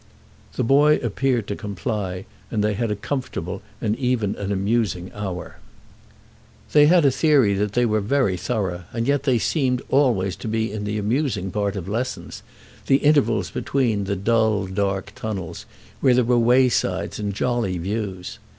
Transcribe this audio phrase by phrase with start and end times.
[0.55, 5.57] The boy appeared to comply, and they had a comfortable and even an amusing hour.
[6.71, 10.47] They had a theory that they were very thorough, and yet they seemed always to
[10.47, 12.41] be in the amusing part of lessons,
[12.87, 15.67] the intervals between the dull dark tunnels,
[15.99, 18.39] where there were waysides and jolly views.